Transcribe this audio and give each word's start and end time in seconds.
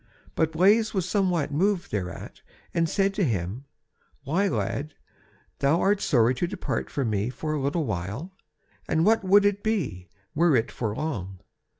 But 0.33 0.51
Blaise 0.53 0.95
was 0.95 1.07
somewhat 1.07 1.51
moved 1.51 1.91
thereat, 1.91 2.41
and 2.73 2.89
said 2.89 3.13
to 3.13 3.23
him: 3.23 3.65
"Why 4.23 4.47
lad, 4.47 4.95
thou 5.59 5.79
art 5.79 6.01
sorry 6.01 6.33
to 6.41 6.47
depart 6.47 6.89
from 6.89 7.11
me 7.11 7.29
for 7.29 7.53
a 7.53 7.61
little 7.61 7.85
while, 7.85 8.31
and 8.89 9.05
what 9.05 9.23
would 9.23 9.45
it 9.45 9.61
be, 9.61 10.09
were 10.33 10.55
it 10.55 10.71
for 10.71 10.95
long? 10.95 11.37